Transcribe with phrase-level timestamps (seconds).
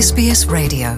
[0.00, 0.88] SBS Radio.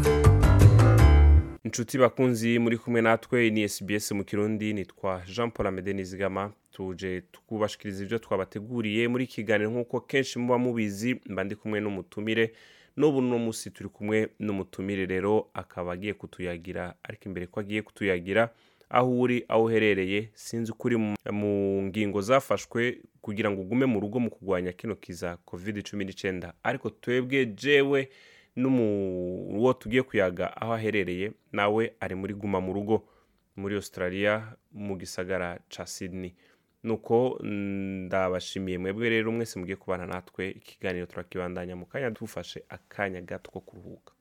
[1.64, 6.52] Inshuti bakunzi muri kumwe natwe ni SBS mu kirundi nitwa jean paul amede nizigama.
[6.72, 12.52] Tuje kubashikiriza ibyo twabateguriye muri kiganiro nk'uko kenshi muba mubizi mba ndi kumwe n'umutumire.
[12.96, 16.94] N'ubu no munsi turi kumwe n'umutumire rero akaba agiye kutuyagira.
[17.02, 18.50] Ariko imbere ko agiye kutuyagira
[18.90, 20.96] aho uri aho uherereye sinzi ko uri
[21.32, 26.52] mu ngingo zafashwe kugira ngo ugume mu rugo mu kurwanya kino kiza covid cumi n'icyenda
[26.62, 28.08] ariko twebwe jewe
[28.58, 33.02] n'uwo tugiye kuyaga aho aherereye nawe ari muri guma mu rugo
[33.56, 36.34] muri australia mu gisagara ca sydney.
[36.84, 43.50] Nuko ndabashimiye mwebwe rero mwese mugiye kubana natwe ikiganiro turakibandanya mu kanya dufashe akanya gato
[43.50, 44.12] ko kuruhuka.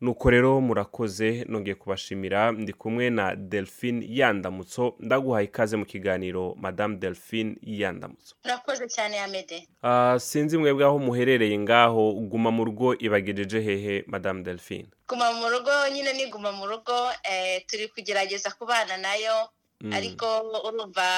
[0.00, 2.52] Nuko rero murakoze nongeye kubashimira.
[2.52, 4.94] Ndi kumwe na delphine yandamutso.
[4.98, 8.34] Ndaguhaye ikaze mu kiganiro madame delphine yandamutso.
[8.44, 12.12] Urakoze cyane amede Ah, sinzi mwebwe aho muherereye ngaho.
[12.12, 14.88] Guma mu rugo ibagejeje hehe madame delphine?
[15.08, 19.48] Guma mu rugo nyine ni guma mu rugo eh, turi kugerageza kubana na yo.
[19.82, 19.92] Mm.
[19.92, 20.26] ariko
[20.68, 21.08] urumva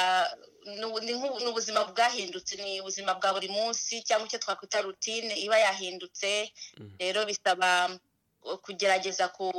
[0.79, 6.53] ni ubuzima bwahindutse ni ubuzima bwa buri munsi cyangwa icyo twakwita rutine iba yahindutse.
[6.99, 7.91] Rero bisaba
[8.63, 9.53] kugerageza ku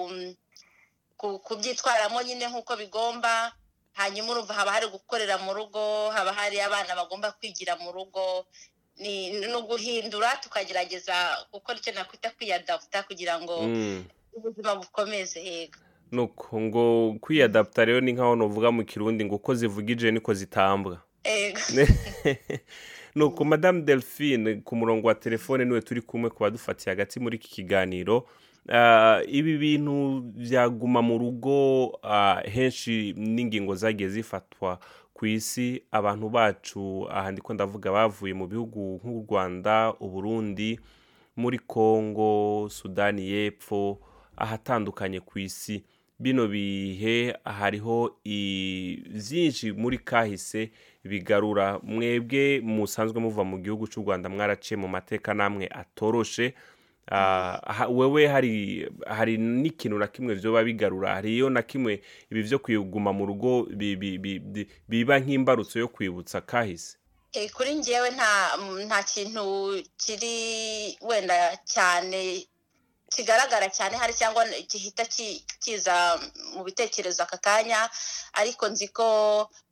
[1.17, 3.53] ku- kubyitwaramo nyine nk'uko bigomba
[3.93, 8.45] hanyuma urumva haba hari gukorera mu rugo haba hari abana bagomba kwigira mu rugo
[8.97, 11.13] ni uguhindura tukagerageza
[11.53, 14.03] gukora icyo nakwita kwiyadaputa kugira ngo Mm.
[14.33, 15.77] ubuzima bukomeze yego.
[16.11, 21.01] Nuko ngo kwiyadaputa rero ni nkaho nuvuga mu kirundi ngo uko zivugije niko zitambwa.
[23.15, 27.37] Nuko madame delphine ku murongo wa telefone ni we turi kumwe kuba dufatiye hagati muri
[27.37, 28.27] iki kiganiro
[29.27, 34.79] ibi bintu byaguma mu rugo ah, henshi n'ingingo zagiye zifatwa
[35.13, 35.83] ku isi.
[35.91, 40.79] Abantu bacu aha ndiko ndavuga bavuye mu bihugu nk'u rwanda uburundi
[41.35, 43.99] muri congo sudani y'epfo
[44.37, 45.83] ahatandukanye ku isi.
[46.19, 50.71] Bino bihe hariho byinshi muri kahise
[51.03, 51.79] bigarura.
[51.83, 56.53] Mwebwe musanzwe muva mu gihugu cy'u rwanda mwaraciye mu mateka namwe atoroshe.
[57.11, 61.15] Ah, wewe hari hari n'ikintu na kimwe byoba bigarura.
[61.15, 65.87] Hariyo na kimwe ibi byo kwiguma mu rugo bi- bi- bi- bi- biba nk'imbarutso yo
[65.87, 66.97] kwibutsa kahise.
[67.33, 70.37] Eh, kuri njyewe nta nta kintu kiri
[71.01, 72.47] wenda cyane
[73.15, 76.17] kigaragara cyane hari cyangwa gihita ki- kiza
[76.57, 77.89] mu bitekerezo aka kanya
[78.33, 79.07] ariko nzi ko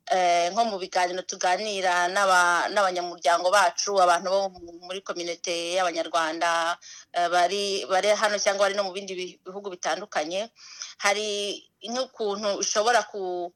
[0.06, 6.78] eh, nko mu biganiro tuganira n'aba- n'abanyamuryango bacu abantu bo mu- muri kominote y'abanyarwanda
[7.14, 10.50] eh, bari hano cyangwa bari no mu bindi bi- bihugu bitandukanye
[11.02, 13.50] hari nk'ukuntu ushobora ku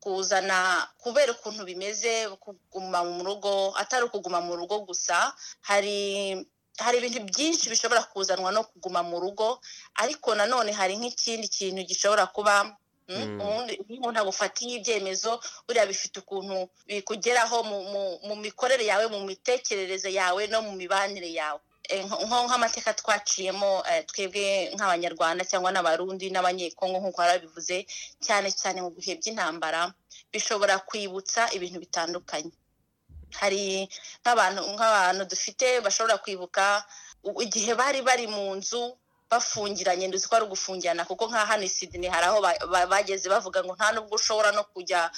[0.00, 5.28] kuzana kubera ukuntu bimeze kuguma mu rugo atari ukuguma mu rugo gusa
[5.68, 6.32] hari
[6.78, 9.60] hari ibintu byinshi bishobora kuzanwa no kuguma mu rugo
[9.94, 12.76] ariko nanone hari nk'ikindi kintu gishobora kuba mm,
[13.10, 13.40] Mm.
[13.42, 20.46] ubundi iyo umuntu agufatiye ibyemezo buriya bifite ukuntu bikugeraho mu, mikorere yawe mu mitekerereze yawe
[20.46, 21.60] no mu mibanire yawe
[21.90, 27.82] Eh, nk'amateka twaciyemo eh, twebwe nk'abanyarwanda cyangwa n'abarundi n'abanyekongo nk'uko barabivuze
[28.22, 29.90] cyane cyane mu bihe by'intambara
[30.32, 32.52] bishobora kwibutsa ibintu bitandukanye
[33.40, 33.88] hari
[34.24, 36.84] nk'abantu nk'abantu dufite bashobora kwibuka
[37.40, 38.96] igihe bari bari mu nzu
[39.30, 43.28] bafungiranye nduzi ko ari ugufungirana kuko nka hano i Sydney hari aho ba- ba- bageze
[43.30, 45.10] bavuga ngo nta nubwo ushobora no kujya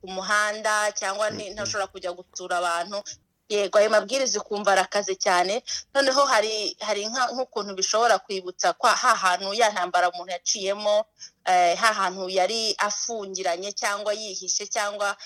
[0.00, 3.02] ku muhanda cyangwa ni- ntashobora kujya gusura abantu.
[3.48, 5.62] Yego ayo mabwiriza ukumva arakaze cyane.
[5.94, 11.06] Noneho hari hari nk'ukuntu bishobora kwibutsa kwa ha hantu ya ntambara umuntu yaciyemo
[11.46, 15.16] eh, ha hantu yari afungiranye cyangwa yihishe cyangwa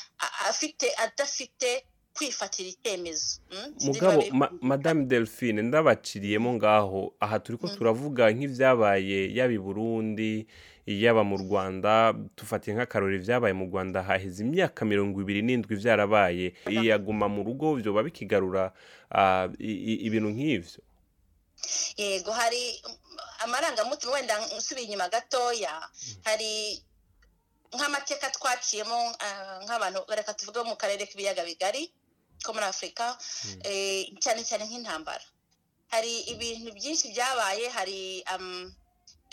[0.49, 1.84] afite adafite
[2.15, 3.41] kwifatira icyemezo.
[3.50, 3.75] Mm?
[3.81, 7.15] Niba mugabo madame delphine ndabaciriyemo ngaho.
[7.21, 10.47] Aha turi ko turavuga nk'ibyabaye yaba i burundi
[10.87, 12.12] yaba mu rwanda.
[12.37, 14.03] Dufatiye nk'akarori ibyabaye mu rwanda.
[14.03, 16.53] Haheze imyaka mirongo ibiri n'indwi byarabaye.
[16.66, 18.72] Iyaguma mu rugo byoba bikigarura
[19.10, 19.48] ah,
[20.06, 20.83] ibintu nk'ivyo
[21.97, 22.80] yego hari
[23.45, 25.72] amarangamutima wenda nsubiye inyuma gatoya.
[26.24, 26.80] Hari
[27.77, 31.92] nk'amateka twaciyemo ah, nk'abantu reka tuvuge mu karere k'ibiyaga bigari.
[32.45, 33.19] Ko muri afurika
[33.65, 35.25] eh, cyane cyane nk'intambara
[35.92, 38.72] hari ibintu byinshi byabaye hari am-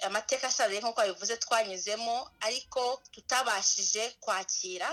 [0.07, 4.89] amateka asaze nk'uko babivuze twanyuzemo ariko tutabashije kwakira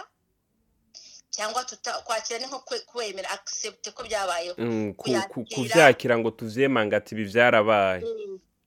[1.30, 5.56] cyangwa tuta- kwakira ni nko kwe- kwemera accept ko byabayeho Mm, ku- ku- kuyakira.
[5.56, 8.02] kuvyakira ngo tuvyemanga ati ibi vyarabaye.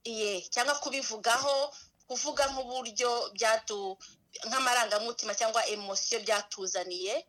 [0.04, 1.72] Iye cyangwa kubivugaho
[2.08, 3.96] kuvuga nk'uburyo byatu
[4.46, 7.24] nk'amarangamutima cyangwa emosiyo byatuzaniye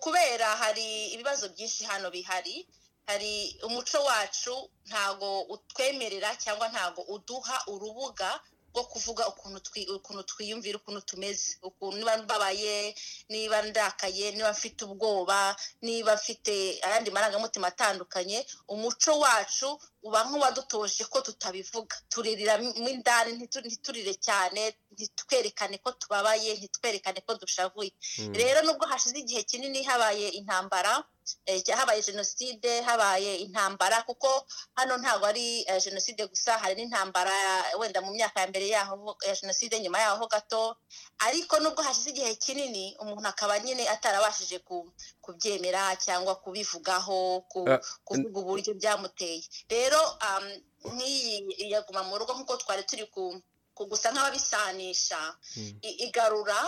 [0.00, 2.68] kubera hari ibibazo byinshi hano bihari
[3.06, 8.40] hari umuco wacu ntago utwemerera cyangwa ntago uduha urubuga
[8.74, 11.58] rwo kuvuga ukuntu twi- ukuntu twiyumvira ukuntu tumeze.
[11.62, 12.94] Ukuntu niba mbabaye
[13.28, 21.20] niba ndakaye niba mfite ubwoba niba mfite ayandi marangamutima atandukanye umuco wacu uba nk'uwadutoje ko
[21.22, 21.94] tutabivuga.
[22.10, 27.92] Turirira mo indani ntitu- ntiturire cyane ntitwerekane ko tubabaye ntitwerekane ko dushavuye.
[28.18, 28.34] Mm.
[28.34, 31.04] rero nubwo hashize igihe kinini habaye intambara
[31.46, 34.28] eh, habaye jenoside habaye intambara kuko
[34.74, 37.32] hano ntabwo ari eh, jenoside gusa hari n'intambara
[37.78, 40.76] wenda mu myaka ya mbere yaho ya jenoside nyuma yaho gato.
[41.22, 44.90] Ariko nubwo hashize igihe kinini umuntu akaba nyine atarabashije ku-
[45.22, 49.42] kubyemera cyangwa kubivugaho ku- Ah, kuvuga uburyo byamuteye.
[49.70, 49.91] Rero
[50.26, 50.46] um,
[50.94, 53.40] nk'iyi yaguma mu rugo nk'uko twari turi ku
[53.74, 55.20] ku gusa nk'ababisanisha
[55.56, 55.72] Mm.
[55.82, 56.60] i- igarura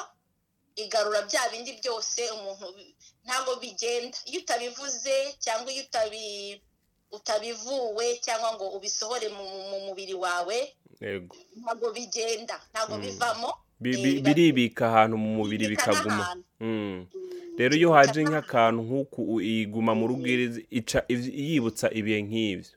[0.76, 2.66] igarura bya bindi byose umuntu
[3.24, 6.24] ntabwo bigenda iyo utabivuze cyangwa iyo utabi
[7.12, 10.58] utabivuwe cyangwa ngo ubisohore mu, mu mubiri wawe
[11.60, 13.02] ntabwo bigenda ntabwo Mm.
[13.02, 13.50] bivamo
[13.80, 16.44] biribika ahantu mu mubiri bikaguma n'ahantu.
[16.60, 16.68] Mm.
[16.68, 17.06] Mm,
[17.58, 20.26] rero iyo haje nk'akantu nk'uku iguma mu rugo
[21.10, 22.72] yibutsa ibihe nk'ibyo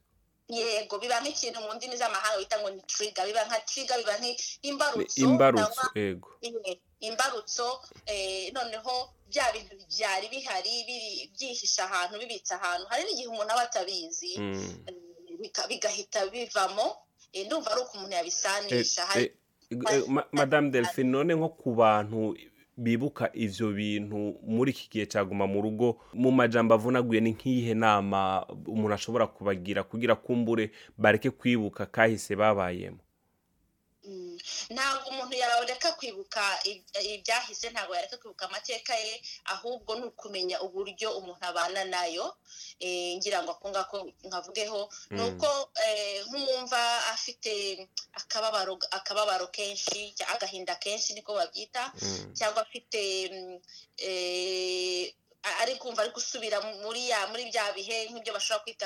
[0.48, 5.20] yego biba nk'ikintu mu ndimi z'amahanga bita ngo ni trigger biba nka trigger biba nk'imbarutso
[5.22, 6.30] imbarutso yego.
[6.42, 7.68] Imwe imbarutso
[8.06, 8.94] eh, noneho
[9.28, 10.74] bya bintu byari bihari
[11.36, 12.86] byihishe ahantu bibitse ahantu.
[12.90, 14.88] Hari n'igihe umuntu aba atabizi Mm.
[14.88, 16.96] eh, bigahita bivamo
[17.34, 19.32] eh, ndumva ari uko umuntu Eh, yabisanisha eh,
[19.92, 22.38] eh, madame delphine none nko ku bantu
[22.78, 28.46] bibuka ivyo bintu muri iki gihe cyaguma mu rugo mu majambo avunaguye ni nk'iyihe nama
[28.68, 32.98] umuntu ashobora kubagira kugira kumbure bareke kwibuka kahise babayemo.
[34.70, 39.14] Ntabwo umuntu yareka kwibuka ib- ibyahise ntabwo yareka kwibuka amateka ye
[39.54, 42.36] ahubwo ni ukumenya uburyo umuntu abana na yo
[42.80, 45.28] Eh, ngira ngo ako ngako nkavugeho ni Mm.
[45.34, 45.50] uko
[45.86, 47.54] eh, nk'umwumva afite
[48.14, 52.34] akababaro akababaro kenshi agahinda kenshi niko babyita Mm.
[52.38, 53.02] cyangwa afite
[53.34, 53.58] mm,
[53.98, 55.10] eh,
[55.62, 58.86] ari kumva ari gusubira muri ya muri bya bihe nk'ibyo bashobora kwita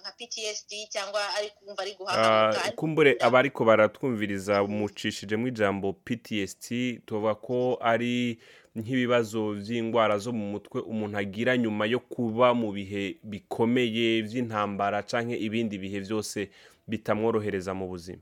[0.00, 6.66] nka PTSD cyangwa ari kumva ari guhahamuka Ah, kumbure gusubira- abariko baratwumviriza mucishijemo ijambo PTSD
[7.06, 8.38] tuvuga ko ari
[8.74, 15.36] nk'ibibazo by'indwara zo mu mutwe umuntu agira nyuma yo kuba mu bihe bikomeye by'intambara canke
[15.38, 16.50] ibindi bihe byose
[16.88, 18.18] bitamworohereza mu buzima.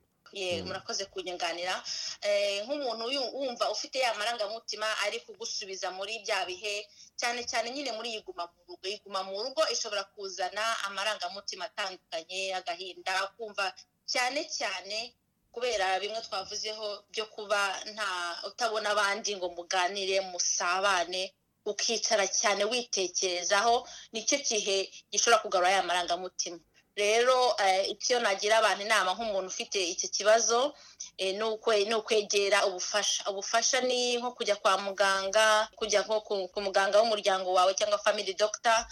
[0.67, 1.75] Murakoze kunyunganira
[2.23, 3.05] Eh, nk'umuntu
[3.37, 6.89] wumva ufite ya marangamutima ari kugusubiza muri bya bihe
[7.21, 8.87] cyane cyane nyine muri yiguma mu rugo.
[8.89, 13.75] Yiguma mu rugo ishobora kuzana amarangamutima atandukanye agahinda kumva
[14.13, 15.15] cyane cyane
[15.53, 17.61] kubera bimwe twavuzeho byo kuba
[17.93, 18.09] nta
[18.49, 21.23] utabona abandi ngo muganire musabane
[21.67, 23.75] ukicara cyane witekerezaho
[24.13, 24.77] ni cyo gihe
[25.13, 26.59] gishobora kugarura ya marangamutima.
[26.97, 30.75] Rero eh, icyo nagira abantu inama nk'umuntu ufite icyo kibazo
[31.19, 33.25] eh, ni ukwe- ni ukwegera ubufasha.
[33.31, 38.87] Ubufasha ni nko kujya kwa muganga kujya nko ku, muganga w'umuryango wawe cyangwa family doctor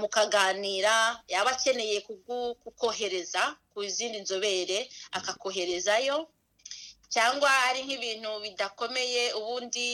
[0.00, 1.20] mukaganira.
[1.28, 2.00] Yaba akeneye
[2.64, 6.28] kukohereza ku zindi nzobere akakoherezayo.
[7.14, 9.86] Cyangwa ari nk'ibintu bidakomeye ubundi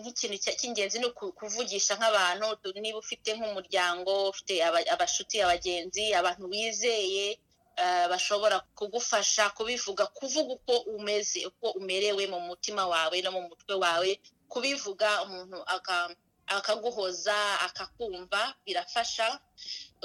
[0.00, 6.44] nk'ikintu cy'ingenzi ni uku- kuvugisha nk'abantu tu- niba ufite nk'umuryango ufite aba- abashuti abagenzi abantu
[6.52, 7.26] wizeye
[7.82, 13.74] eh, bashobora kugufasha kubivuga kuvuga uko umeze uko umerewe mu mutima wawe no mu mutwe
[13.84, 14.10] wawe.
[14.48, 16.14] Kubivuga umuntu aka-
[16.56, 19.26] akaguhoza akakumva birafasha.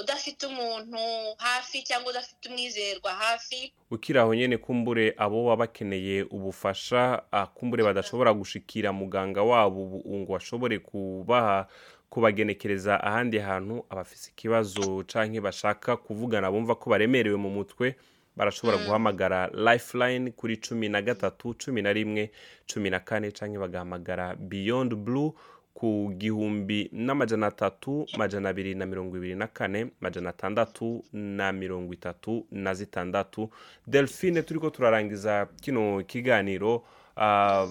[0.02, 0.98] Udafite umuntu
[1.38, 7.84] hafi cyangwa udafite umwizerwa hafi ukiri aho nyene kumbure abo baba bakeneye ubufasha ah, kumbure
[7.84, 11.66] badashobora gushikira muganga wabo ubu ngo ashobore kubaha
[12.10, 17.96] kubagenekereza ahandi hantu abafise ikibazo canke bashaka kuvugana bumva ko baremerewe mu mutwe
[18.36, 18.84] barashobora Mm.
[18.86, 22.30] guhamagara lifeline kuri cumi na gatatu cumi na rimwe
[22.66, 25.32] cumi na kane canke bagahamagara beyond blue
[25.74, 31.92] ku gihumbi n'amajana atatu majana abiri na mirongo ibiri na kane majana atandatu na mirongo
[31.94, 33.50] itatu na zitandatu.
[33.86, 36.84] Delphine turiko turarangiza kino kiganiro.
[37.16, 37.66] Ah,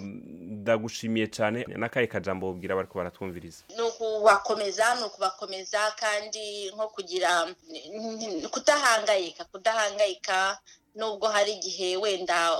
[0.61, 1.65] ndagushimiye cyane.
[1.67, 3.63] N'akahe kajambo wobwira bariko baratwumviriza?
[3.75, 7.47] Ni ukubakomeza ni ukubakomeza kandi nko kugira
[8.51, 10.59] kudahangayika kudahangayika
[10.95, 12.51] nubwo hari igihe wenda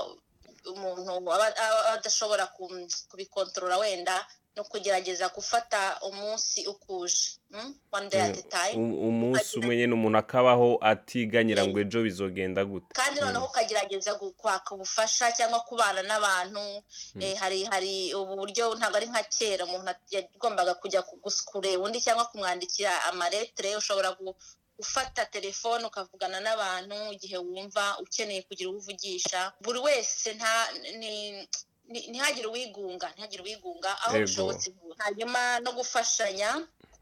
[0.74, 1.54] umuntu aba
[1.92, 7.74] adashobora ku- kubikontorora wenda ni ukugerageza gufata umunsi ukuje mm?
[7.92, 8.76] one day at a time.
[8.84, 12.86] U- umunsi umwe nyine umuntu akabaho atiganyira ngo ejo bizogenda gute.
[12.94, 16.82] Kandi noneho ukagerageza kwaka ubufasha cyangwa kubana n'abantu
[17.20, 21.02] eh, hari hari ubu buryo ntabwo ari nka kera umuntu yagombaga kujya
[21.48, 24.34] kureba undi cyangwa kumwandikira amaletire ushobora gu-
[24.76, 29.52] gufata telefone ukavugana n'abantu igihe wumva ukeneye kugira uwo uvugisha.
[29.60, 30.52] Buri wese nta
[31.00, 31.48] ni-
[31.92, 34.68] ntihagire uwigunga ntihagire uwigunga aho bishobotse
[34.98, 36.50] hanyuma no gufashanya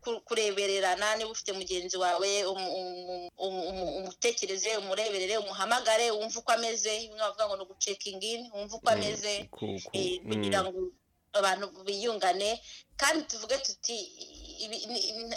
[0.00, 6.52] ku- kurebererana niba ufite mugenzi wawe umu- umu- umu- umu- umutekereze umureberere umuhamagare wumve uko
[6.52, 10.28] ameze bimwe bavuga ngo ni ugucekinga in wumve uko ameze Ku- ku- eh, mm.
[10.32, 10.78] kugira ngo
[11.32, 12.58] abantu biyungane.
[12.96, 13.96] Kandi tuvuge tuti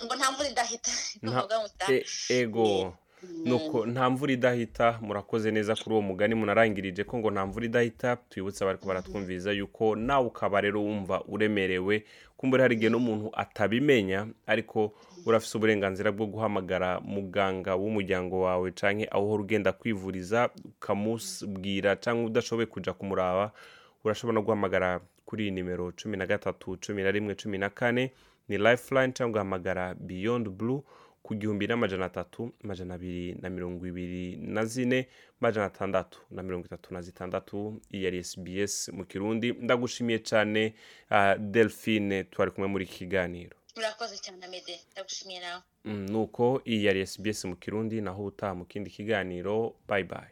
[0.04, 0.92] ngo nta mvura idahita
[1.94, 2.98] E- ego.
[3.46, 8.16] Nuko nta mvura idahita murakoze neza kuri uwo mugani munarangirije ko ngo nta mvura idahita
[8.30, 12.04] twibutse abari baratwumviriza yuko nawe ukaba rero wumva uremerewe.
[12.38, 14.92] Kumbura hari igihe n'umuntu atabimenya ariko
[15.26, 22.66] urafise uburenganzira bwo guhamagara muganga w'umuryango wawe canke aho uhora ugenda kwivuriza ukamubwira cyangwa udashoboye
[22.68, 23.52] kuja kumuraba
[24.04, 28.12] urashobora no guhamagara kuri iyi nimero cumi na gatatu cumi na rimwe cumi na kane
[28.50, 30.82] ni lifeline cyangwa ugahamagara beyond blue.
[31.24, 35.08] Ku gihumbi n'amajana atatu amajana abiri na mirongo ibiri na zine
[35.42, 39.52] amajana atandatu na mirongo itatu na zitandatu iyi yari sbs mu kirundi.
[39.54, 40.74] Ndagushimiye cyane
[41.12, 43.56] uh, delphine twari kumwe muri iki kiganiro.
[43.76, 45.62] Murakoze cyane amede ndagushimiye nawe.
[45.86, 49.76] Mm, nuko iyi yari sbs mu kirundi naho utaha mu kindi kiganiro.
[49.88, 50.32] Bye bye.